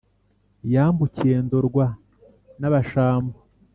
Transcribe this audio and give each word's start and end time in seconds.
Yambukiye 0.73 1.35
Ndorwa 1.45 1.85
y’abashambo 2.61 3.37